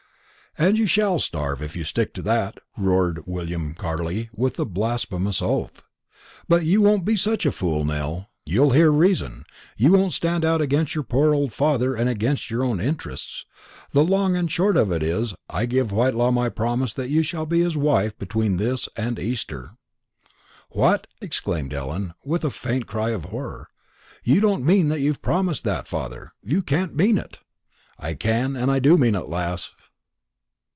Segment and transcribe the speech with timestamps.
[0.57, 5.41] "And you shall starve, if you stick to that," roared William Carley with a blasphemous
[5.41, 5.81] oath.
[6.49, 8.27] "But you won't be such a fool, Nell.
[8.45, 9.45] You'll hear reason;
[9.77, 13.45] you won't stand out against your poor old father and against your own interests.
[13.93, 17.23] The long and the short of it is, I've given Whitelaw my promise that you
[17.23, 19.77] shall be his wife between this and Easter."
[20.71, 23.69] "What!" exclaimed Ellen, with a faint cry of horror;
[24.21, 26.33] "you don't mean that you've promised that, father!
[26.43, 27.39] You can't mean it!"
[27.97, 29.71] "I can and do mean it, lass."